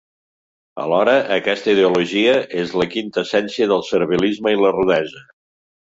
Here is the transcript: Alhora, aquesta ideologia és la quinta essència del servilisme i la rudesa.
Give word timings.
Alhora, 0.83 1.13
aquesta 1.35 1.71
ideologia 1.77 2.35
és 2.65 2.75
la 2.83 2.89
quinta 2.97 3.27
essència 3.27 3.71
del 3.77 3.87
servilisme 3.95 4.59
i 4.59 4.63
la 4.67 4.77
rudesa. 4.81 5.27